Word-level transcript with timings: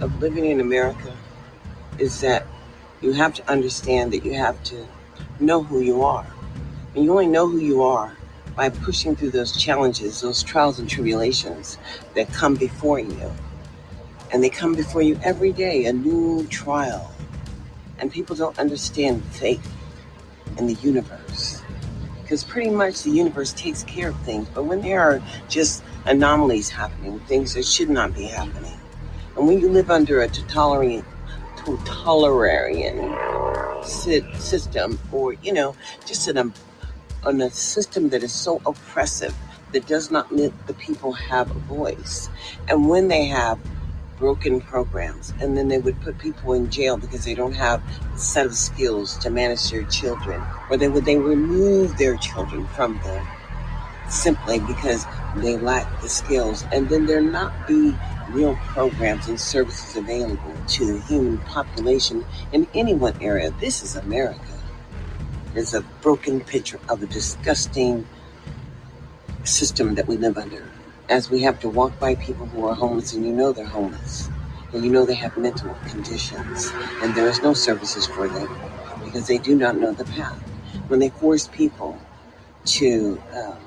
of 0.00 0.20
living 0.20 0.46
in 0.46 0.60
America 0.60 1.16
is 1.98 2.20
that 2.20 2.46
you 3.00 3.12
have 3.12 3.34
to 3.34 3.50
understand 3.50 4.12
that 4.12 4.24
you 4.24 4.34
have 4.34 4.62
to 4.64 4.86
know 5.40 5.62
who 5.62 5.80
you 5.80 6.02
are. 6.02 6.26
And 6.94 7.04
you 7.04 7.10
only 7.10 7.26
know 7.26 7.48
who 7.48 7.58
you 7.58 7.82
are 7.82 8.16
by 8.56 8.70
pushing 8.70 9.14
through 9.14 9.30
those 9.30 9.52
challenges, 9.56 10.20
those 10.20 10.42
trials 10.42 10.78
and 10.78 10.88
tribulations 10.88 11.78
that 12.14 12.32
come 12.32 12.56
before 12.56 12.98
you. 12.98 13.32
And 14.32 14.42
they 14.42 14.50
come 14.50 14.74
before 14.74 15.02
you 15.02 15.18
every 15.22 15.52
day, 15.52 15.86
a 15.86 15.92
new 15.92 16.46
trial. 16.48 17.14
And 17.98 18.10
people 18.12 18.36
don't 18.36 18.58
understand 18.58 19.24
faith 19.24 19.64
in 20.58 20.66
the 20.66 20.74
universe. 20.74 21.62
Because 22.22 22.44
pretty 22.44 22.70
much 22.70 23.04
the 23.04 23.10
universe 23.10 23.52
takes 23.52 23.84
care 23.84 24.10
of 24.10 24.20
things. 24.22 24.48
But 24.54 24.64
when 24.64 24.82
there 24.82 25.00
are 25.00 25.22
just 25.48 25.82
anomalies 26.04 26.68
happening, 26.68 27.20
things 27.20 27.54
that 27.54 27.64
should 27.64 27.88
not 27.88 28.14
be 28.14 28.24
happening, 28.24 28.78
and 29.38 29.46
when 29.46 29.60
you 29.60 29.68
live 29.68 29.88
under 29.88 30.20
a 30.22 30.28
totalitarian, 30.28 31.04
totalitarian 31.56 33.16
system, 33.84 34.98
or 35.12 35.34
you 35.34 35.52
know, 35.52 35.76
just 36.04 36.26
an, 36.26 36.38
um, 36.38 36.52
on 37.24 37.40
a 37.40 37.48
system 37.50 38.08
that 38.08 38.24
is 38.24 38.32
so 38.32 38.60
oppressive 38.66 39.34
that 39.72 39.86
does 39.86 40.10
not 40.10 40.34
let 40.34 40.52
the 40.66 40.74
people 40.74 41.12
have 41.12 41.50
a 41.50 41.58
voice, 41.60 42.28
and 42.68 42.88
when 42.88 43.06
they 43.06 43.26
have 43.26 43.60
broken 44.18 44.60
programs, 44.60 45.32
and 45.40 45.56
then 45.56 45.68
they 45.68 45.78
would 45.78 46.00
put 46.00 46.18
people 46.18 46.52
in 46.54 46.68
jail 46.68 46.96
because 46.96 47.24
they 47.24 47.34
don't 47.34 47.52
have 47.52 47.80
a 48.12 48.18
set 48.18 48.44
of 48.44 48.56
skills 48.56 49.16
to 49.18 49.30
manage 49.30 49.70
their 49.70 49.84
children, 49.84 50.42
or 50.68 50.76
they 50.76 50.88
would 50.88 51.04
they 51.04 51.16
remove 51.16 51.96
their 51.96 52.16
children 52.16 52.66
from 52.68 52.98
them 53.04 53.24
simply 54.08 54.58
because 54.58 55.06
they 55.36 55.56
lack 55.58 55.86
the 56.02 56.08
skills, 56.08 56.64
and 56.72 56.88
then 56.88 57.06
there 57.06 57.20
not 57.20 57.52
be 57.68 57.94
real 58.28 58.56
programs 58.56 59.28
and 59.28 59.40
services 59.40 59.96
available 59.96 60.54
to 60.68 60.94
the 60.94 61.00
human 61.06 61.38
population 61.38 62.24
in 62.52 62.66
any 62.74 62.94
one 62.94 63.14
area. 63.20 63.50
This 63.50 63.82
is 63.82 63.96
America. 63.96 64.40
It's 65.54 65.74
a 65.74 65.82
broken 66.02 66.40
picture 66.40 66.80
of 66.88 67.02
a 67.02 67.06
disgusting 67.06 68.06
system 69.44 69.94
that 69.94 70.06
we 70.06 70.16
live 70.16 70.38
under. 70.38 70.70
As 71.08 71.30
we 71.30 71.42
have 71.42 71.58
to 71.60 71.68
walk 71.68 71.98
by 71.98 72.14
people 72.14 72.46
who 72.46 72.66
are 72.66 72.74
homeless 72.74 73.14
and 73.14 73.24
you 73.24 73.32
know 73.32 73.52
they're 73.52 73.66
homeless, 73.66 74.30
and 74.72 74.84
you 74.84 74.90
know 74.90 75.06
they 75.06 75.14
have 75.14 75.36
mental 75.36 75.74
conditions, 75.86 76.70
and 77.02 77.14
there 77.14 77.28
is 77.28 77.42
no 77.42 77.54
services 77.54 78.06
for 78.06 78.28
them 78.28 78.48
because 79.04 79.26
they 79.26 79.38
do 79.38 79.54
not 79.56 79.76
know 79.76 79.92
the 79.92 80.04
path. 80.04 80.38
When 80.88 81.00
they 81.00 81.08
force 81.08 81.48
people 81.48 81.98
to, 82.66 83.22
um, 83.34 83.58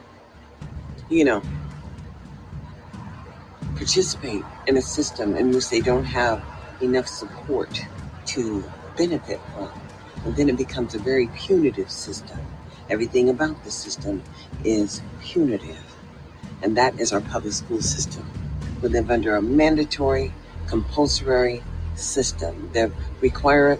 you 1.09 1.25
know, 1.25 1.44
participate 3.82 4.44
in 4.68 4.78
a 4.78 4.82
system 4.82 5.36
in 5.36 5.50
which 5.50 5.72
they 5.72 5.82
don't 5.82 6.04
have 6.04 6.40
enough 6.84 7.08
support 7.08 7.84
to 8.28 8.64
benefit 8.96 9.42
from. 9.56 9.72
And 10.24 10.36
then 10.36 10.50
it 10.50 10.58
becomes 10.58 10.94
a 10.94 11.00
very 11.00 11.26
punitive 11.36 11.90
system. 11.90 12.38
Everything 12.92 13.28
about 13.28 13.64
the 13.64 13.72
system 13.72 14.22
is 14.64 15.02
punitive. 15.20 15.84
And 16.62 16.78
that 16.78 17.00
is 17.00 17.12
our 17.12 17.22
public 17.22 17.54
school 17.54 17.82
system. 17.82 18.24
We 18.84 18.90
live 18.90 19.09
under 19.09 19.36
a 19.36 19.42
mandatory, 19.42 20.32
compulsory 20.68 21.64
system 21.96 22.70
that 22.74 22.92
require, 23.20 23.80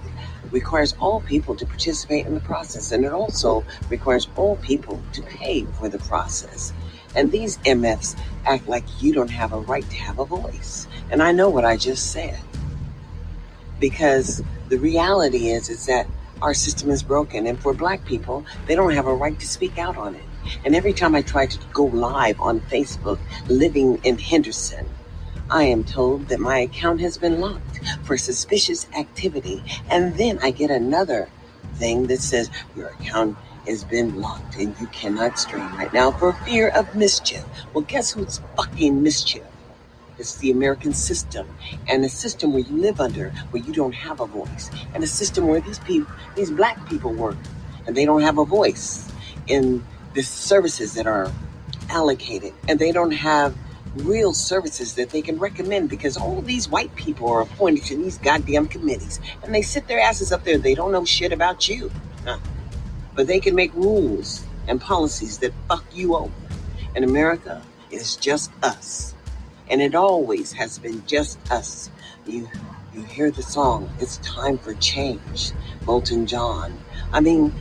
requires 0.50 0.96
all 1.00 1.22
people 1.22 1.56
to 1.58 1.66
participate 1.68 2.26
in 2.26 2.34
the 2.34 2.40
process. 2.40 2.92
And 2.92 3.06
it 3.06 3.12
also 3.12 3.64
requires 3.88 4.28
all 4.36 4.56
people 4.56 5.00
to 5.14 5.22
pay 5.22 5.66
for 5.78 5.90
the 5.90 6.00
process. 6.00 6.74
And 7.16 7.32
these 7.32 7.58
MFs 7.60 8.18
act 8.46 8.68
like 8.68 8.84
you 9.02 9.14
don't 9.14 9.30
have 9.30 9.54
a 9.54 9.60
right 9.60 9.88
to 9.90 9.96
have 9.98 10.20
a 10.20 10.26
voice. 10.26 10.88
And 11.10 11.22
I 11.22 11.32
know 11.32 11.50
what 11.50 11.66
I 11.66 11.78
just 11.78 12.12
said. 12.12 12.40
Because 13.80 14.42
the 14.70 14.78
reality 14.78 15.50
is 15.50 15.70
is 15.70 15.86
that 15.88 16.08
our 16.42 16.54
system 16.54 16.90
is 16.90 17.04
broken 17.04 17.46
and 17.46 17.60
for 17.60 17.74
black 17.74 18.06
people, 18.06 18.46
they 18.66 18.76
don't 18.76 18.94
have 18.94 19.08
a 19.08 19.14
right 19.14 19.40
to 19.40 19.48
speak 19.48 19.78
out 19.78 19.98
on 19.98 20.16
it. 20.16 20.24
And 20.66 20.76
every 20.76 20.94
time 20.94 21.14
I 21.14 21.22
try 21.22 21.46
to 21.46 21.60
go 21.74 21.86
live 21.86 22.40
on 22.40 22.62
Facebook 22.62 23.20
living 23.48 24.00
in 24.04 24.18
Henderson, 24.18 24.88
I 25.50 25.64
am 25.64 25.84
told 25.84 26.30
that 26.30 26.40
my 26.40 26.60
account 26.60 27.02
has 27.02 27.18
been 27.18 27.42
locked 27.42 27.82
for 28.04 28.18
suspicious 28.18 28.88
activity. 28.98 29.64
And 29.90 30.16
then 30.16 30.40
I 30.42 30.52
get 30.52 30.72
another 30.72 31.30
thing 31.76 32.08
that 32.08 32.22
says 32.22 32.50
your 32.76 32.88
account 32.88 33.38
has 33.68 33.84
been 33.84 34.20
locked 34.20 34.56
and 34.58 34.76
you 34.80 34.88
cannot 34.88 35.38
stream 35.40 35.76
right 35.78 35.94
now 35.94 36.12
for 36.12 36.34
fear 36.46 36.70
of 36.70 36.94
mischief. 36.96 37.44
Well, 37.74 37.84
guess 37.84 38.12
who's 38.12 38.42
fucking 38.56 39.02
mischief? 39.02 39.44
It's 40.18 40.38
the 40.38 40.52
American 40.52 40.94
system 40.94 41.48
and 41.88 42.06
a 42.06 42.10
system 42.10 42.54
where 42.54 42.62
you 42.62 42.78
live 42.78 43.02
under 43.02 43.30
where 43.52 43.64
you 43.64 43.74
don't 43.74 43.94
have 43.94 44.20
a 44.20 44.28
voice 44.28 44.70
and 44.94 45.04
a 45.04 45.08
system 45.08 45.48
where 45.48 45.62
these 45.62 45.80
people, 45.80 46.12
these 46.36 46.52
black 46.52 46.88
people 46.88 47.14
work 47.14 47.38
and 47.88 47.96
they 47.96 48.06
don't 48.06 48.22
have 48.22 48.38
a 48.38 48.46
voice 48.46 49.10
in 49.48 49.84
the 50.14 50.22
services 50.22 50.94
that 50.94 51.08
are 51.08 51.32
allocated 51.90 52.54
and 52.68 52.78
they 52.78 52.92
don't 52.92 53.12
have 53.12 53.56
real 53.96 54.34
services 54.34 54.94
that 54.96 55.10
they 55.10 55.22
can 55.22 55.38
recommend 55.38 55.90
because 55.90 56.16
all 56.18 56.42
these 56.42 56.70
white 56.70 56.94
people 56.96 57.28
are 57.30 57.42
appointed 57.42 57.84
to 57.84 57.98
these 57.98 58.18
goddamn 58.20 58.68
committees 58.68 59.20
and 59.44 59.54
they 59.54 59.62
sit 59.62 59.88
their 59.88 60.00
asses 60.00 60.32
up 60.32 60.44
there. 60.44 60.58
They 60.58 60.76
don't 60.76 60.92
know 60.92 61.04
shit 61.04 61.34
about 61.34 61.68
you. 61.68 61.92
Huh? 62.24 62.38
But 63.16 63.28
they 63.28 63.40
can 63.40 63.56
make 63.56 63.74
rules 63.74 64.46
and 64.68 64.80
policies 64.80 65.40
that 65.40 65.54
fuck 65.68 65.84
you 65.94 66.16
over. 66.16 66.32
In 66.96 67.04
America, 67.04 67.62
it's 67.90 68.16
just 68.16 68.52
us. 68.64 69.14
And 69.70 69.82
it 69.82 69.96
always 69.96 70.54
has 70.54 70.80
been 70.80 71.06
just 71.06 71.40
us. 71.52 71.90
You 72.26 72.50
you 72.94 73.04
hear 73.04 73.32
the 73.32 73.42
song, 73.42 73.90
It's 74.00 74.18
Time 74.18 74.58
for 74.58 74.74
Change, 74.76 75.54
Elton 75.88 76.28
John. 76.28 76.78
I 77.14 77.22
mean, 77.22 77.54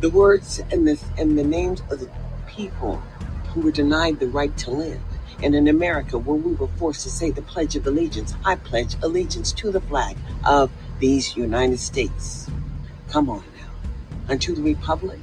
the 0.00 0.10
words 0.10 0.60
and 0.70 0.86
the 0.86 0.98
and 1.18 1.36
the 1.36 1.44
names 1.44 1.82
of 1.90 1.98
the 1.98 2.08
people 2.46 3.02
who 3.48 3.60
were 3.60 3.72
denied 3.72 4.20
the 4.20 4.28
right 4.28 4.56
to 4.58 4.70
live. 4.70 5.00
And 5.42 5.54
in 5.54 5.68
America, 5.68 6.18
where 6.18 6.36
we 6.36 6.52
were 6.54 6.68
forced 6.78 7.02
to 7.02 7.10
say 7.10 7.30
the 7.30 7.42
Pledge 7.42 7.74
of 7.74 7.86
Allegiance, 7.86 8.34
I 8.44 8.56
pledge 8.56 8.94
allegiance 9.02 9.52
to 9.52 9.72
the 9.72 9.80
flag 9.80 10.16
of 10.44 10.70
these 10.98 11.36
United 11.36 11.80
States. 11.80 12.48
Come 13.08 13.30
on 13.30 13.42
unto 14.30 14.54
the 14.54 14.62
republic 14.62 15.20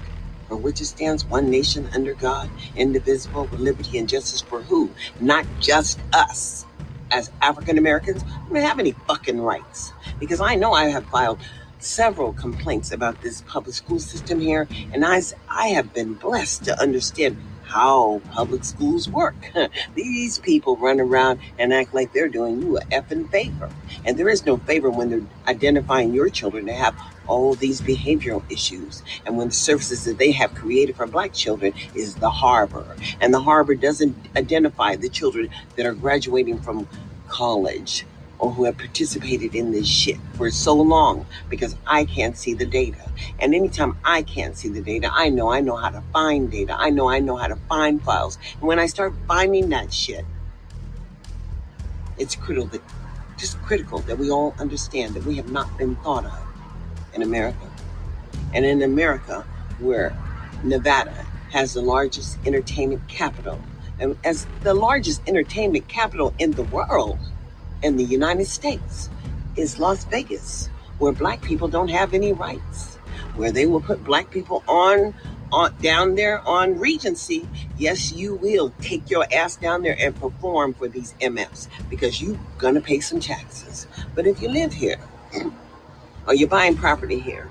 for 0.47 0.55
which 0.55 0.81
it 0.81 0.85
stands 0.85 1.25
one 1.25 1.49
nation 1.49 1.89
under 1.93 2.13
God, 2.13 2.49
indivisible, 2.75 3.45
with 3.45 3.59
liberty 3.59 3.97
and 3.97 4.07
justice 4.07 4.41
for 4.41 4.61
who? 4.61 4.89
Not 5.19 5.45
just 5.59 5.99
us. 6.13 6.65
As 7.11 7.31
African 7.41 7.77
Americans, 7.77 8.23
I 8.23 8.49
don't 8.49 8.61
have 8.61 8.79
any 8.79 8.93
fucking 9.07 9.41
rights. 9.41 9.93
Because 10.19 10.41
I 10.41 10.55
know 10.55 10.73
I 10.73 10.85
have 10.85 11.05
filed 11.05 11.39
several 11.79 12.33
complaints 12.33 12.91
about 12.91 13.21
this 13.21 13.41
public 13.41 13.75
school 13.75 13.99
system 13.99 14.39
here, 14.39 14.67
and 14.93 15.05
I, 15.05 15.21
I 15.49 15.69
have 15.69 15.93
been 15.93 16.13
blessed 16.13 16.65
to 16.65 16.81
understand 16.81 17.37
how 17.67 18.21
public 18.31 18.63
schools 18.63 19.09
work. 19.09 19.35
These 19.95 20.39
people 20.39 20.77
run 20.77 20.99
around 20.99 21.39
and 21.59 21.73
act 21.73 21.93
like 21.93 22.13
they're 22.13 22.29
doing 22.29 22.61
you 22.61 22.77
a 22.77 22.81
effing 22.85 23.29
favor. 23.29 23.69
And 24.05 24.17
there 24.17 24.29
is 24.29 24.45
no 24.45 24.57
favor 24.57 24.89
when 24.89 25.09
they're 25.09 25.21
identifying 25.47 26.13
your 26.13 26.29
children 26.29 26.65
to 26.67 26.73
have 26.73 26.95
all 27.27 27.55
these 27.55 27.81
behavioral 27.81 28.41
issues. 28.49 29.03
And 29.25 29.37
when 29.37 29.49
the 29.49 29.53
services 29.53 30.05
that 30.05 30.17
they 30.17 30.31
have 30.31 30.55
created 30.55 30.95
for 30.95 31.05
black 31.05 31.33
children 31.33 31.73
is 31.93 32.15
the 32.15 32.29
harbor. 32.29 32.95
And 33.19 33.33
the 33.33 33.41
harbor 33.41 33.75
doesn't 33.75 34.15
identify 34.35 34.95
the 34.95 35.09
children 35.09 35.49
that 35.75 35.85
are 35.85 35.93
graduating 35.93 36.61
from 36.61 36.87
college 37.27 38.05
or 38.39 38.51
who 38.51 38.65
have 38.65 38.77
participated 38.77 39.55
in 39.55 39.71
this 39.71 39.87
shit 39.87 40.17
for 40.35 40.51
so 40.51 40.73
long 40.73 41.25
because 41.49 41.75
I 41.85 42.05
can't 42.05 42.37
see 42.37 42.53
the 42.53 42.65
data. 42.65 43.09
And 43.39 43.55
anytime 43.55 43.97
I 44.03 44.21
can't 44.21 44.55
see 44.55 44.69
the 44.69 44.81
data, 44.81 45.09
I 45.11 45.29
know 45.29 45.49
I 45.49 45.61
know 45.61 45.75
how 45.75 45.89
to 45.89 46.03
find 46.13 46.51
data. 46.51 46.75
I 46.77 46.89
know 46.89 47.09
I 47.09 47.19
know 47.19 47.35
how 47.35 47.47
to 47.47 47.55
find 47.67 48.01
files. 48.01 48.37
And 48.59 48.63
when 48.63 48.79
I 48.79 48.85
start 48.85 49.13
finding 49.27 49.69
that 49.69 49.91
shit, 49.91 50.25
it's 52.17 52.35
critical 52.35 52.67
that 52.67 52.81
just 53.37 53.61
critical 53.61 53.99
that 53.99 54.17
we 54.17 54.31
all 54.31 54.55
understand 54.59 55.13
that 55.13 55.23
we 55.23 55.35
have 55.35 55.51
not 55.51 55.77
been 55.77 55.95
thought 55.97 56.25
of 56.25 56.39
in 57.13 57.21
America. 57.21 57.69
And 58.53 58.65
in 58.65 58.81
America, 58.81 59.45
where 59.79 60.17
Nevada 60.63 61.25
has 61.51 61.73
the 61.73 61.81
largest 61.81 62.37
entertainment 62.45 63.07
capital, 63.07 63.59
and 63.99 64.17
as 64.23 64.47
the 64.61 64.73
largest 64.73 65.21
entertainment 65.27 65.87
capital 65.87 66.33
in 66.39 66.51
the 66.51 66.63
world, 66.63 67.19
in 67.83 67.97
the 67.97 68.03
United 68.03 68.45
States 68.45 69.09
is 69.55 69.79
Las 69.79 70.05
Vegas, 70.05 70.69
where 70.99 71.11
black 71.11 71.41
people 71.41 71.67
don't 71.67 71.89
have 71.89 72.13
any 72.13 72.33
rights, 72.33 72.95
where 73.35 73.51
they 73.51 73.65
will 73.65 73.81
put 73.81 74.03
black 74.03 74.31
people 74.31 74.63
on 74.67 75.13
on 75.51 75.73
down 75.81 76.15
there 76.15 76.45
on 76.47 76.77
Regency. 76.77 77.47
Yes, 77.77 78.11
you 78.11 78.35
will 78.35 78.73
take 78.81 79.09
your 79.09 79.25
ass 79.33 79.55
down 79.55 79.81
there 79.81 79.95
and 79.97 80.15
perform 80.15 80.73
for 80.73 80.87
these 80.87 81.13
MFs 81.21 81.67
because 81.89 82.21
you're 82.21 82.39
gonna 82.57 82.81
pay 82.81 82.99
some 82.99 83.19
taxes. 83.19 83.87
But 84.15 84.27
if 84.27 84.41
you 84.41 84.49
live 84.49 84.73
here 84.73 84.99
or 86.27 86.33
you're 86.33 86.49
buying 86.49 86.75
property 86.75 87.19
here, 87.19 87.49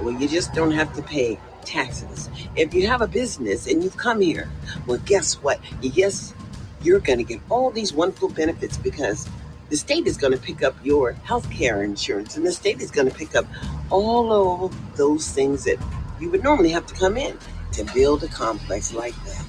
well, 0.00 0.18
you 0.18 0.28
just 0.28 0.52
don't 0.54 0.72
have 0.72 0.92
to 0.94 1.02
pay 1.02 1.38
taxes. 1.64 2.28
If 2.56 2.74
you 2.74 2.86
have 2.88 3.02
a 3.02 3.06
business 3.06 3.66
and 3.66 3.82
you've 3.82 3.96
come 3.96 4.20
here, 4.20 4.48
well, 4.86 4.98
guess 5.04 5.34
what? 5.42 5.60
Yes, 5.80 6.34
you're 6.84 7.00
going 7.00 7.18
to 7.18 7.24
get 7.24 7.40
all 7.50 7.70
these 7.70 7.92
wonderful 7.92 8.28
benefits 8.28 8.76
because 8.76 9.28
the 9.70 9.76
state 9.76 10.06
is 10.06 10.16
going 10.16 10.32
to 10.32 10.38
pick 10.38 10.62
up 10.62 10.74
your 10.84 11.12
health 11.12 11.50
care 11.50 11.82
insurance, 11.82 12.36
and 12.36 12.46
the 12.46 12.52
state 12.52 12.80
is 12.80 12.90
going 12.90 13.08
to 13.08 13.14
pick 13.14 13.34
up 13.34 13.46
all 13.90 14.66
of 14.66 14.96
those 14.96 15.28
things 15.28 15.64
that 15.64 15.78
you 16.20 16.30
would 16.30 16.42
normally 16.42 16.70
have 16.70 16.86
to 16.86 16.94
come 16.94 17.16
in 17.16 17.38
to 17.72 17.84
build 17.94 18.22
a 18.22 18.28
complex 18.28 18.92
like 18.92 19.14
that. 19.24 19.44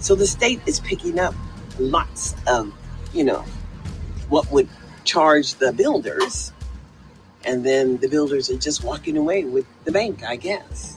So 0.00 0.14
the 0.14 0.26
state 0.26 0.60
is 0.66 0.80
picking 0.80 1.20
up 1.20 1.34
lots 1.78 2.34
of, 2.48 2.72
you 3.12 3.22
know, 3.22 3.44
what 4.28 4.50
would 4.50 4.68
charge 5.04 5.54
the 5.54 5.72
builders, 5.72 6.52
and 7.44 7.64
then 7.64 7.98
the 7.98 8.08
builders 8.08 8.50
are 8.50 8.56
just 8.56 8.82
walking 8.82 9.16
away 9.16 9.44
with 9.44 9.66
the 9.84 9.92
bank, 9.92 10.24
I 10.24 10.36
guess. 10.36 10.96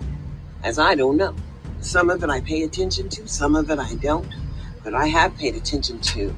As 0.63 0.79
I 0.79 0.95
don't 0.95 1.17
know. 1.17 1.35
Some 1.81 2.09
of 2.09 2.23
it 2.23 2.31
I 2.31 2.41
pay 2.41 2.63
attention 2.63 3.09
to, 3.09 3.27
some 3.27 3.55
of 3.55 3.69
it 3.69 3.77
I 3.77 3.93
don't. 3.95 4.27
But 4.85 4.93
I 4.93 5.07
have 5.07 5.35
paid 5.35 5.55
attention 5.55 5.99
to 5.99 6.33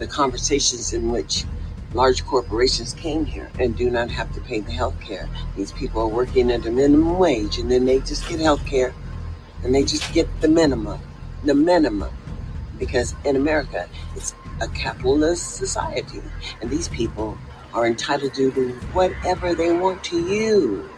the 0.00 0.08
conversations 0.08 0.92
in 0.92 1.12
which 1.12 1.44
large 1.94 2.26
corporations 2.26 2.94
came 2.94 3.24
here 3.24 3.48
and 3.60 3.76
do 3.76 3.90
not 3.90 4.10
have 4.10 4.34
to 4.34 4.40
pay 4.40 4.58
the 4.58 4.72
health 4.72 5.00
care. 5.00 5.28
These 5.56 5.70
people 5.70 6.02
are 6.02 6.08
working 6.08 6.50
at 6.50 6.66
a 6.66 6.70
minimum 6.72 7.16
wage 7.16 7.58
and 7.58 7.70
then 7.70 7.84
they 7.84 8.00
just 8.00 8.28
get 8.28 8.40
health 8.40 8.66
care 8.66 8.92
and 9.62 9.72
they 9.72 9.84
just 9.84 10.12
get 10.12 10.28
the 10.40 10.48
minimum, 10.48 10.98
the 11.44 11.54
minimum. 11.54 12.12
Because 12.76 13.14
in 13.24 13.36
America, 13.36 13.88
it's 14.16 14.34
a 14.60 14.66
capitalist 14.66 15.54
society 15.54 16.22
and 16.60 16.68
these 16.68 16.88
people 16.88 17.38
are 17.72 17.86
entitled 17.86 18.34
to 18.34 18.50
do 18.50 18.72
whatever 18.94 19.54
they 19.54 19.70
want 19.70 20.02
to 20.04 20.18
you. 20.18 20.90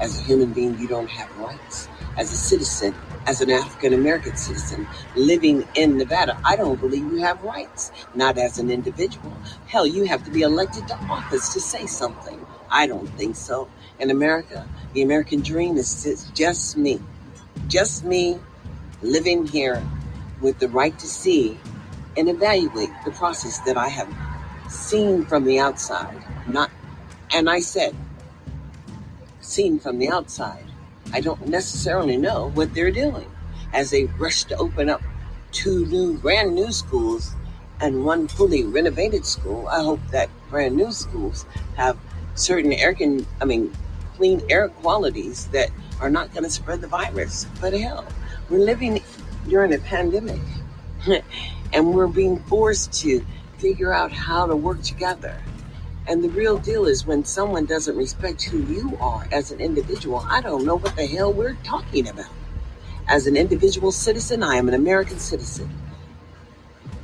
As 0.00 0.18
a 0.18 0.22
human 0.24 0.52
being, 0.52 0.76
you 0.80 0.88
don't 0.88 1.08
have 1.08 1.34
rights. 1.38 1.88
As 2.16 2.32
a 2.32 2.36
citizen, 2.36 2.96
as 3.28 3.42
an 3.42 3.50
African 3.50 3.92
American 3.92 4.34
citizen 4.38 4.88
living 5.14 5.68
in 5.74 5.98
Nevada, 5.98 6.40
I 6.46 6.56
don't 6.56 6.80
believe 6.80 7.02
you 7.12 7.18
have 7.18 7.42
rights, 7.44 7.92
not 8.14 8.38
as 8.38 8.58
an 8.58 8.70
individual. 8.70 9.36
Hell, 9.66 9.86
you 9.86 10.04
have 10.04 10.24
to 10.24 10.30
be 10.30 10.40
elected 10.40 10.88
to 10.88 10.94
office 10.94 11.52
to 11.52 11.60
say 11.60 11.84
something. 11.84 12.46
I 12.70 12.86
don't 12.86 13.06
think 13.18 13.36
so. 13.36 13.68
In 14.00 14.10
America, 14.10 14.66
the 14.94 15.02
American 15.02 15.42
dream 15.42 15.76
is 15.76 16.30
just 16.32 16.78
me, 16.78 17.00
just 17.66 18.02
me 18.02 18.38
living 19.02 19.46
here 19.46 19.86
with 20.40 20.58
the 20.58 20.68
right 20.68 20.98
to 20.98 21.06
see 21.06 21.60
and 22.16 22.30
evaluate 22.30 22.88
the 23.04 23.10
process 23.10 23.58
that 23.66 23.76
I 23.76 23.88
have 23.88 24.08
seen 24.70 25.26
from 25.26 25.44
the 25.44 25.58
outside. 25.58 26.24
Not, 26.46 26.70
and 27.34 27.50
I 27.50 27.60
said, 27.60 27.94
seen 29.40 29.78
from 29.78 29.98
the 29.98 30.08
outside 30.08 30.67
I 31.12 31.20
don't 31.20 31.46
necessarily 31.46 32.16
know 32.16 32.50
what 32.50 32.74
they're 32.74 32.90
doing 32.90 33.30
as 33.72 33.90
they 33.90 34.04
rush 34.04 34.44
to 34.44 34.56
open 34.56 34.88
up 34.88 35.02
two 35.52 35.86
new, 35.86 36.18
brand 36.18 36.54
new 36.54 36.70
schools 36.72 37.34
and 37.80 38.04
one 38.04 38.28
fully 38.28 38.64
renovated 38.64 39.24
school. 39.24 39.68
I 39.68 39.82
hope 39.82 40.00
that 40.10 40.28
brand 40.50 40.76
new 40.76 40.92
schools 40.92 41.46
have 41.76 41.96
certain 42.34 42.72
air 42.72 42.94
can, 42.94 43.26
I 43.40 43.44
mean, 43.44 43.72
clean 44.16 44.42
air 44.50 44.68
qualities 44.68 45.46
that 45.48 45.70
are 46.00 46.10
not 46.10 46.32
going 46.32 46.44
to 46.44 46.50
spread 46.50 46.80
the 46.80 46.88
virus. 46.88 47.46
But 47.60 47.72
hell, 47.72 48.06
we're 48.50 48.58
living 48.58 49.02
during 49.48 49.74
a 49.74 49.78
pandemic 49.78 50.40
and 51.72 51.94
we're 51.94 52.06
being 52.06 52.38
forced 52.44 52.92
to 53.00 53.24
figure 53.58 53.92
out 53.92 54.12
how 54.12 54.46
to 54.46 54.56
work 54.56 54.82
together. 54.82 55.40
And 56.08 56.24
the 56.24 56.30
real 56.30 56.56
deal 56.56 56.86
is 56.86 57.06
when 57.06 57.22
someone 57.26 57.66
doesn't 57.66 57.94
respect 57.94 58.42
who 58.44 58.62
you 58.62 58.96
are 58.98 59.28
as 59.30 59.52
an 59.52 59.60
individual, 59.60 60.24
I 60.26 60.40
don't 60.40 60.64
know 60.64 60.76
what 60.76 60.96
the 60.96 61.06
hell 61.06 61.30
we're 61.30 61.58
talking 61.64 62.08
about. 62.08 62.30
As 63.08 63.26
an 63.26 63.36
individual 63.36 63.92
citizen, 63.92 64.42
I 64.42 64.56
am 64.56 64.68
an 64.68 64.74
American 64.74 65.18
citizen. 65.18 65.68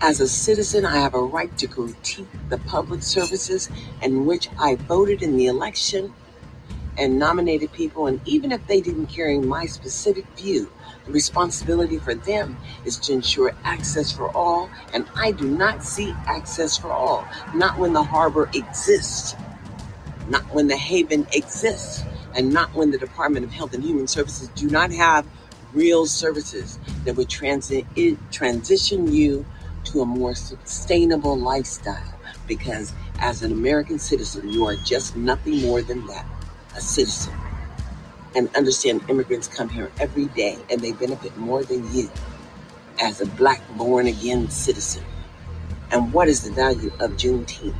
As 0.00 0.20
a 0.20 0.26
citizen, 0.26 0.86
I 0.86 0.96
have 0.96 1.12
a 1.12 1.20
right 1.20 1.56
to 1.58 1.66
critique 1.66 2.28
the 2.48 2.56
public 2.56 3.02
services 3.02 3.68
in 4.00 4.24
which 4.24 4.48
I 4.58 4.76
voted 4.76 5.22
in 5.22 5.36
the 5.36 5.46
election 5.48 6.14
and 6.96 7.18
nominated 7.18 7.72
people. 7.72 8.06
And 8.06 8.20
even 8.26 8.52
if 8.52 8.66
they 8.66 8.80
didn't 8.80 9.06
carry 9.06 9.38
my 9.38 9.66
specific 9.66 10.26
view, 10.36 10.70
the 11.06 11.12
responsibility 11.12 11.98
for 11.98 12.14
them 12.14 12.56
is 12.84 12.96
to 12.98 13.12
ensure 13.12 13.54
access 13.64 14.10
for 14.10 14.34
all, 14.34 14.70
and 14.92 15.06
I 15.14 15.32
do 15.32 15.48
not 15.48 15.84
see 15.84 16.14
access 16.26 16.78
for 16.78 16.90
all. 16.90 17.26
Not 17.54 17.78
when 17.78 17.92
the 17.92 18.02
harbor 18.02 18.48
exists, 18.54 19.34
not 20.28 20.42
when 20.54 20.68
the 20.68 20.76
haven 20.76 21.26
exists, 21.32 22.04
and 22.34 22.52
not 22.52 22.74
when 22.74 22.90
the 22.90 22.98
Department 22.98 23.44
of 23.44 23.52
Health 23.52 23.74
and 23.74 23.84
Human 23.84 24.06
Services 24.06 24.48
do 24.54 24.68
not 24.68 24.90
have 24.92 25.26
real 25.72 26.06
services 26.06 26.78
that 27.04 27.16
would 27.16 27.28
transit, 27.28 27.84
transition 28.30 29.12
you 29.12 29.44
to 29.84 30.00
a 30.00 30.06
more 30.06 30.34
sustainable 30.34 31.38
lifestyle. 31.38 32.14
Because 32.46 32.92
as 33.18 33.42
an 33.42 33.52
American 33.52 33.98
citizen, 33.98 34.48
you 34.48 34.66
are 34.66 34.76
just 34.76 35.16
nothing 35.16 35.60
more 35.60 35.82
than 35.82 36.06
that 36.06 36.26
a 36.76 36.80
citizen 36.80 37.34
and 38.36 38.54
understand 38.56 39.02
immigrants 39.08 39.48
come 39.48 39.68
here 39.68 39.90
every 40.00 40.26
day 40.26 40.58
and 40.70 40.80
they 40.80 40.92
benefit 40.92 41.36
more 41.36 41.64
than 41.64 41.92
you 41.94 42.10
as 43.00 43.20
a 43.20 43.26
black 43.26 43.62
born 43.76 44.06
again 44.06 44.48
citizen. 44.48 45.04
And 45.92 46.12
what 46.12 46.28
is 46.28 46.42
the 46.42 46.50
value 46.52 46.92
of 47.00 47.12
Juneteenth 47.12 47.74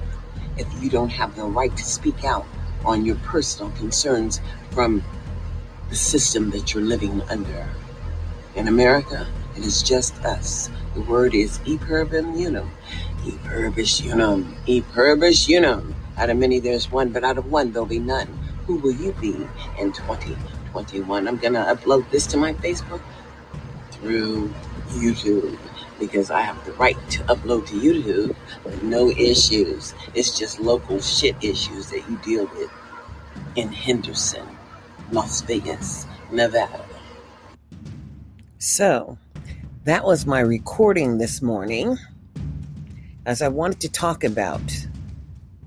if 0.57 0.83
you 0.83 0.89
don't 0.89 1.11
have 1.11 1.35
the 1.35 1.45
right 1.45 1.77
to 1.77 1.85
speak 1.85 2.25
out 2.25 2.47
on 2.85 3.05
your 3.05 3.17
personal 3.17 3.73
concerns 3.73 4.41
from 4.71 5.03
the 5.89 5.97
system 5.97 6.51
that 6.51 6.73
you're 6.75 6.83
living 6.85 7.21
under? 7.23 7.69
In 8.55 8.69
America, 8.69 9.27
it 9.57 9.65
is 9.65 9.83
just 9.83 10.15
us. 10.25 10.71
The 10.95 11.01
word 11.03 11.35
is 11.35 11.59
e 11.65 11.77
pluribus 11.77 12.25
unum. 12.25 12.71
E 13.27 13.33
unum. 14.09 14.57
E 14.67 14.83
unum. 15.49 15.95
Out 16.17 16.31
of 16.31 16.37
many, 16.37 16.61
there's 16.61 16.93
one, 16.93 17.09
but 17.09 17.25
out 17.25 17.39
of 17.39 17.51
one, 17.51 17.73
there'll 17.73 17.87
be 17.87 17.99
none 17.99 18.29
who 18.67 18.77
will 18.77 18.93
you 18.93 19.13
be 19.21 19.47
in 19.79 19.93
2021? 19.93 21.29
I'm 21.29 21.37
going 21.37 21.55
to 21.55 21.61
upload 21.61 22.09
this 22.11 22.27
to 22.29 22.37
my 22.37 22.55
Facebook 22.55 23.03
through 23.91 24.53
YouTube 24.89 25.59
because 25.99 26.31
I 26.31 26.41
have 26.41 26.65
the 26.65 26.73
right 26.73 26.97
to 27.11 27.23
upload 27.25 27.67
to 27.69 27.75
YouTube 27.75 28.35
with 28.65 28.83
no 28.83 29.11
issues. 29.11 29.95
It's 30.15 30.39
just 30.39 30.61
local 30.61 31.01
shit 31.01 31.37
issues 31.43 31.91
that 31.91 32.09
you 32.09 32.19
deal 32.25 32.47
with 32.47 32.71
in 33.57 33.71
Henderson, 33.71 34.47
Las 35.13 35.43
Vegas, 35.43 36.07
Nevada. 36.33 36.85
So, 38.59 39.19
that 39.85 40.05
was 40.05 40.27
my 40.27 40.41
recording 40.41 41.19
this 41.19 41.43
morning 41.43 41.99
as 43.27 43.43
I 43.43 43.49
wanted 43.49 43.81
to 43.81 43.89
talk 43.91 44.25
about 44.25 44.63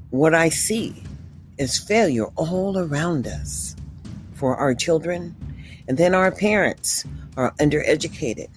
what 0.10 0.34
I 0.34 0.50
see 0.50 1.04
is 1.58 1.80
failure 1.80 2.26
all 2.36 2.78
around 2.78 3.28
us 3.28 3.76
for 4.34 4.56
our 4.56 4.74
children. 4.74 5.36
And 5.88 5.98
then 5.98 6.14
our 6.14 6.32
parents 6.32 7.06
are 7.36 7.54
undereducated. 7.60 8.50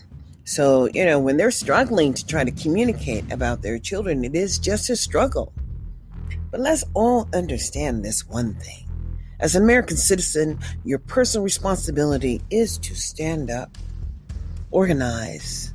So, 0.44 0.88
you 0.92 1.04
know, 1.04 1.18
when 1.20 1.36
they're 1.36 1.50
struggling 1.50 2.12
to 2.14 2.26
try 2.26 2.44
to 2.44 2.50
communicate 2.50 3.30
about 3.32 3.62
their 3.62 3.78
children, 3.78 4.24
it 4.24 4.34
is 4.34 4.58
just 4.58 4.90
a 4.90 4.96
struggle. 4.96 5.52
But 6.50 6.60
let's 6.60 6.84
all 6.94 7.28
understand 7.32 8.04
this 8.04 8.26
one 8.26 8.54
thing. 8.54 8.86
As 9.38 9.54
an 9.54 9.62
American 9.62 9.96
citizen, 9.96 10.58
your 10.84 10.98
personal 10.98 11.44
responsibility 11.44 12.42
is 12.50 12.78
to 12.78 12.94
stand 12.94 13.50
up, 13.50 13.78
organize, 14.70 15.72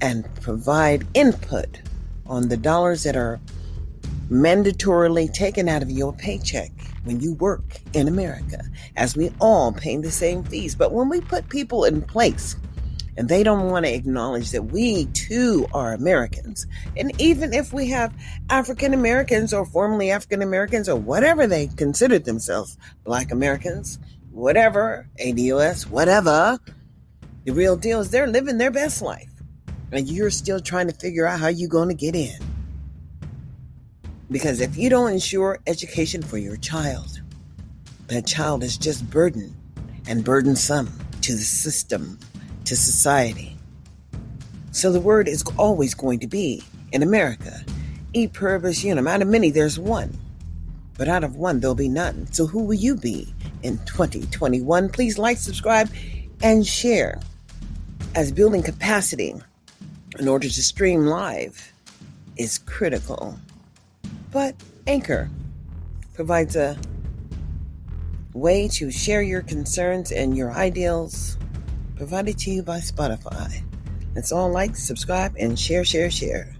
and 0.00 0.28
provide 0.40 1.06
input 1.14 1.80
on 2.26 2.48
the 2.48 2.56
dollars 2.56 3.04
that 3.04 3.16
are 3.16 3.40
mandatorily 4.30 5.32
taken 5.32 5.68
out 5.68 5.82
of 5.82 5.90
your 5.90 6.12
paycheck 6.12 6.70
when 7.04 7.20
you 7.20 7.34
work 7.34 7.80
in 7.92 8.08
America, 8.08 8.62
as 8.96 9.16
we 9.16 9.32
all 9.40 9.72
pay 9.72 9.96
the 9.96 10.10
same 10.10 10.44
fees. 10.44 10.74
But 10.74 10.92
when 10.92 11.08
we 11.08 11.20
put 11.20 11.48
people 11.48 11.84
in 11.84 12.02
place 12.02 12.56
and 13.16 13.28
they 13.28 13.42
don't 13.42 13.70
want 13.70 13.86
to 13.86 13.92
acknowledge 13.92 14.52
that 14.52 14.62
we 14.66 15.06
too 15.06 15.66
are 15.74 15.92
Americans, 15.92 16.66
and 16.96 17.12
even 17.20 17.52
if 17.52 17.72
we 17.72 17.88
have 17.88 18.14
African 18.48 18.94
Americans 18.94 19.52
or 19.52 19.66
formerly 19.66 20.10
African 20.10 20.42
Americans 20.42 20.88
or 20.88 20.96
whatever 20.96 21.46
they 21.46 21.66
considered 21.66 22.24
themselves, 22.24 22.78
Black 23.04 23.32
Americans, 23.32 23.98
whatever, 24.30 25.08
ADOS, 25.20 25.88
whatever, 25.88 26.58
the 27.44 27.52
real 27.52 27.76
deal 27.76 28.00
is 28.00 28.10
they're 28.10 28.26
living 28.26 28.58
their 28.58 28.70
best 28.70 29.02
life. 29.02 29.28
And 29.92 30.08
you're 30.08 30.30
still 30.30 30.60
trying 30.60 30.86
to 30.86 30.94
figure 30.94 31.26
out 31.26 31.40
how 31.40 31.48
you're 31.48 31.68
going 31.68 31.88
to 31.88 31.94
get 31.94 32.14
in. 32.14 32.38
Because 34.30 34.60
if 34.60 34.76
you 34.76 34.88
don't 34.88 35.12
ensure 35.12 35.58
education 35.66 36.22
for 36.22 36.38
your 36.38 36.56
child, 36.56 37.20
that 38.06 38.26
child 38.26 38.62
is 38.62 38.78
just 38.78 39.08
burden 39.10 39.56
and 40.06 40.24
burdensome 40.24 40.90
to 41.22 41.32
the 41.32 41.42
system, 41.42 42.16
to 42.64 42.76
society. 42.76 43.56
So 44.70 44.92
the 44.92 45.00
word 45.00 45.26
is 45.26 45.42
always 45.56 45.94
going 45.94 46.20
to 46.20 46.28
be 46.28 46.62
in 46.92 47.02
America, 47.02 47.64
e 48.12 48.28
pluribus 48.28 48.84
unum. 48.84 49.08
Out 49.08 49.20
of 49.20 49.26
many, 49.26 49.50
there's 49.50 49.80
one. 49.80 50.16
But 50.96 51.08
out 51.08 51.24
of 51.24 51.34
one, 51.34 51.58
there'll 51.58 51.74
be 51.74 51.88
none. 51.88 52.30
So 52.32 52.46
who 52.46 52.62
will 52.62 52.74
you 52.74 52.94
be 52.94 53.34
in 53.64 53.78
2021? 53.78 54.90
Please 54.90 55.18
like, 55.18 55.38
subscribe, 55.38 55.90
and 56.42 56.64
share. 56.64 57.20
As 58.14 58.30
building 58.30 58.62
capacity 58.62 59.34
in 60.18 60.28
order 60.28 60.48
to 60.48 60.62
stream 60.62 61.06
live 61.06 61.72
is 62.36 62.58
critical 62.58 63.38
But 64.32 64.54
Anchor 64.86 65.28
provides 66.14 66.54
a 66.54 66.78
way 68.32 68.68
to 68.68 68.90
share 68.90 69.22
your 69.22 69.42
concerns 69.42 70.12
and 70.12 70.36
your 70.36 70.52
ideals 70.52 71.36
provided 71.96 72.38
to 72.38 72.50
you 72.52 72.62
by 72.62 72.78
Spotify. 72.78 73.62
It's 74.14 74.30
all 74.30 74.50
like, 74.50 74.76
subscribe, 74.76 75.34
and 75.36 75.58
share, 75.58 75.84
share, 75.84 76.10
share. 76.10 76.54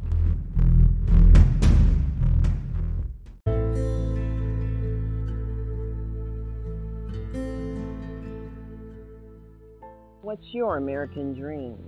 What's 10.22 10.52
your 10.52 10.76
American 10.76 11.34
dream? 11.34 11.78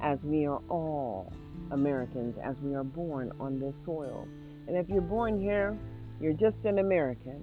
As 0.00 0.18
we 0.22 0.46
are 0.46 0.60
all 0.68 1.32
Americans, 1.72 2.36
as 2.42 2.54
we 2.62 2.74
are 2.74 2.84
born 2.84 3.32
on 3.40 3.58
this 3.58 3.74
soil. 3.84 4.26
And 4.70 4.78
if 4.78 4.88
you're 4.88 5.02
born 5.02 5.42
here, 5.42 5.76
you're 6.20 6.32
just 6.32 6.64
an 6.64 6.78
American. 6.78 7.42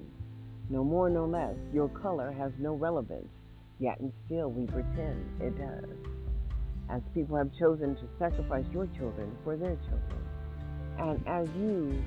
No 0.69 0.81
more, 0.81 1.09
no 1.09 1.25
less. 1.25 1.57
Your 1.73 1.89
color 1.89 2.31
has 2.31 2.53
no 2.57 2.73
relevance, 2.73 3.27
yet 3.79 3.99
and 3.99 4.13
still 4.25 4.49
we 4.49 4.65
pretend 4.65 5.41
it 5.41 5.57
does. 5.57 5.89
As 6.89 7.01
people 7.13 7.35
have 7.35 7.51
chosen 7.59 7.97
to 7.97 8.03
sacrifice 8.17 8.63
your 8.71 8.87
children 8.97 9.35
for 9.43 9.57
their 9.57 9.75
children. 9.75 10.21
And 10.99 11.27
as 11.27 11.49
you 11.59 12.01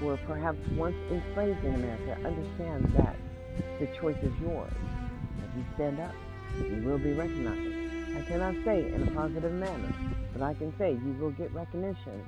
were 0.00 0.16
perhaps 0.26 0.56
once 0.78 0.96
enslaved 1.12 1.62
in 1.62 1.74
America, 1.74 2.16
understand 2.26 2.90
that 2.96 3.16
the 3.78 3.86
choice 4.00 4.16
is 4.22 4.32
yours. 4.40 4.72
As 5.42 5.58
you 5.58 5.64
stand 5.74 6.00
up, 6.00 6.14
you 6.56 6.82
will 6.86 6.96
be 6.96 7.12
recognized. 7.12 8.16
I 8.16 8.22
cannot 8.22 8.54
say 8.64 8.90
in 8.94 9.06
a 9.06 9.10
positive 9.10 9.52
manner, 9.52 9.94
but 10.32 10.40
I 10.40 10.54
can 10.54 10.72
say 10.78 10.92
you 10.92 11.14
will 11.20 11.32
get 11.32 11.52
recognition. 11.52 12.24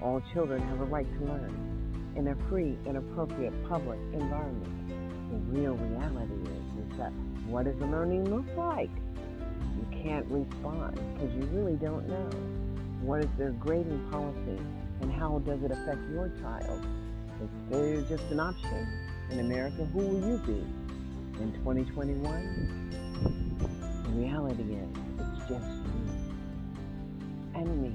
All 0.00 0.22
children 0.32 0.62
have 0.62 0.80
a 0.80 0.84
right 0.84 1.06
to 1.18 1.24
learn 1.24 2.12
in 2.16 2.28
a 2.28 2.36
free 2.48 2.76
and 2.86 2.96
appropriate 2.96 3.52
public 3.68 3.98
environment. 4.12 4.88
The 5.30 5.38
real 5.58 5.74
reality 5.74 6.34
is, 6.42 6.90
is 6.90 6.98
that 6.98 7.12
what 7.46 7.64
does 7.64 7.76
the 7.78 7.86
learning 7.86 8.28
look 8.34 8.46
like? 8.56 8.90
You 9.76 9.86
can't 10.02 10.26
respond 10.26 10.94
because 11.14 11.34
you 11.34 11.42
really 11.52 11.76
don't 11.76 12.08
know. 12.08 12.30
What 13.02 13.20
is 13.20 13.30
their 13.38 13.52
grading 13.52 14.08
policy 14.10 14.60
and 15.00 15.12
how 15.12 15.38
does 15.40 15.62
it 15.62 15.70
affect 15.70 16.00
your 16.10 16.30
child? 16.40 16.86
Is 17.42 17.50
failure 17.70 18.02
just 18.02 18.24
an 18.30 18.40
option? 18.40 18.86
In 19.30 19.40
America, 19.40 19.84
who 19.86 19.98
will 19.98 20.28
you 20.28 20.38
be? 20.38 20.62
In 21.42 21.52
2021? 21.64 22.90
The 24.04 24.10
reality 24.10 24.74
is, 24.74 24.88
it's 25.18 25.48
just 25.48 25.66
you 25.66 26.32
and 27.54 27.82
me. 27.82 27.94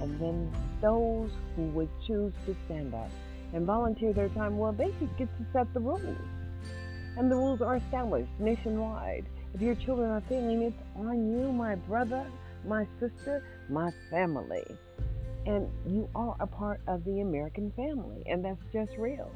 And 0.00 0.18
then 0.20 0.50
those 0.80 1.30
who 1.56 1.62
would 1.70 1.88
choose 2.06 2.32
to 2.46 2.56
stand 2.66 2.94
up 2.94 3.10
and 3.52 3.66
volunteer 3.66 4.12
their 4.12 4.28
time, 4.30 4.58
well, 4.58 4.72
they 4.72 4.92
just 5.00 5.16
get 5.18 5.28
to 5.38 5.46
set 5.52 5.72
the 5.74 5.80
rules. 5.80 6.16
And 7.16 7.30
the 7.30 7.36
rules 7.36 7.60
are 7.60 7.76
established 7.76 8.30
nationwide. 8.38 9.26
If 9.52 9.60
your 9.60 9.74
children 9.74 10.10
are 10.10 10.22
failing, 10.28 10.62
it's 10.62 10.76
on 10.96 11.32
you, 11.32 11.52
my 11.52 11.74
brother, 11.74 12.24
my 12.66 12.86
sister, 13.00 13.42
my 13.68 13.90
family. 14.10 14.64
And 15.46 15.68
you 15.86 16.08
are 16.14 16.36
a 16.38 16.46
part 16.46 16.80
of 16.86 17.04
the 17.04 17.20
American 17.20 17.72
family, 17.72 18.22
and 18.26 18.44
that's 18.44 18.62
just 18.72 18.92
real. 18.96 19.30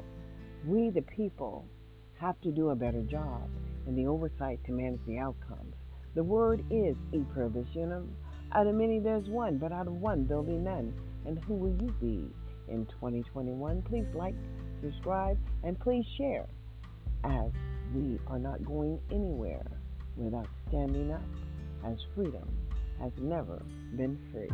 We, 0.65 0.89
the 0.89 1.01
people, 1.01 1.65
have 2.19 2.39
to 2.41 2.51
do 2.51 2.69
a 2.69 2.75
better 2.75 3.01
job 3.01 3.49
in 3.87 3.95
the 3.95 4.07
oversight 4.07 4.59
to 4.65 4.71
manage 4.71 5.01
the 5.05 5.17
outcomes. 5.17 5.75
The 6.15 6.23
word 6.23 6.63
is 6.71 6.95
e 7.13 7.23
unum. 7.75 8.15
Out 8.53 8.67
of 8.67 8.75
many 8.75 8.99
there's 8.99 9.27
one, 9.27 9.57
but 9.57 9.73
out 9.73 9.87
of 9.87 9.93
one 9.93 10.27
there'll 10.27 10.43
be 10.43 10.53
none. 10.53 10.93
And 11.25 11.43
who 11.45 11.55
will 11.55 11.75
you 11.81 11.93
be 11.99 12.29
in 12.67 12.85
2021? 12.85 13.81
Please 13.83 14.05
like, 14.13 14.35
subscribe, 14.81 15.37
and 15.63 15.79
please 15.79 16.05
share 16.17 16.47
as 17.23 17.51
we 17.93 18.19
are 18.27 18.39
not 18.39 18.63
going 18.65 18.99
anywhere 19.11 19.65
without 20.15 20.47
standing 20.67 21.11
up 21.11 21.23
as 21.85 21.97
freedom 22.15 22.47
has 22.99 23.11
never 23.19 23.61
been 23.95 24.17
free. 24.31 24.49